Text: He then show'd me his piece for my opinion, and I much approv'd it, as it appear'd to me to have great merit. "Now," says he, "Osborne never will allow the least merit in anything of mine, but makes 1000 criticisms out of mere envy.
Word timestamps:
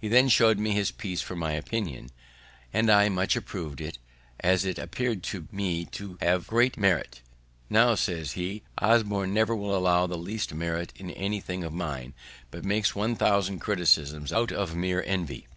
He 0.00 0.06
then 0.06 0.28
show'd 0.28 0.60
me 0.60 0.70
his 0.70 0.92
piece 0.92 1.20
for 1.20 1.34
my 1.34 1.50
opinion, 1.54 2.10
and 2.72 2.88
I 2.88 3.08
much 3.08 3.34
approv'd 3.34 3.80
it, 3.80 3.98
as 4.38 4.64
it 4.64 4.78
appear'd 4.78 5.24
to 5.24 5.48
me 5.50 5.84
to 5.86 6.16
have 6.22 6.46
great 6.46 6.76
merit. 6.76 7.22
"Now," 7.68 7.96
says 7.96 8.34
he, 8.34 8.62
"Osborne 8.78 9.34
never 9.34 9.56
will 9.56 9.74
allow 9.74 10.06
the 10.06 10.16
least 10.16 10.54
merit 10.54 10.92
in 10.94 11.10
anything 11.10 11.64
of 11.64 11.72
mine, 11.72 12.14
but 12.52 12.64
makes 12.64 12.94
1000 12.94 13.58
criticisms 13.58 14.32
out 14.32 14.52
of 14.52 14.76
mere 14.76 15.02
envy. 15.04 15.48